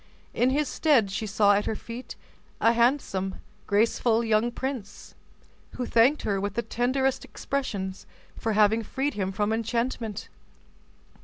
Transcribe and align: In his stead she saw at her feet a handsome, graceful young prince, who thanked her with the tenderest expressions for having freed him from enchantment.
In 0.33 0.49
his 0.49 0.67
stead 0.67 1.11
she 1.11 1.27
saw 1.27 1.53
at 1.53 1.67
her 1.67 1.75
feet 1.75 2.15
a 2.59 2.73
handsome, 2.73 3.35
graceful 3.67 4.23
young 4.23 4.51
prince, 4.51 5.13
who 5.75 5.85
thanked 5.85 6.23
her 6.23 6.41
with 6.41 6.55
the 6.55 6.63
tenderest 6.63 7.23
expressions 7.23 8.07
for 8.35 8.53
having 8.53 8.81
freed 8.81 9.13
him 9.13 9.31
from 9.31 9.53
enchantment. 9.53 10.27